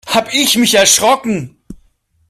Habe 0.07 0.31
ich 0.33 0.57
mich 0.57 0.73
erschrocken! 0.73 1.61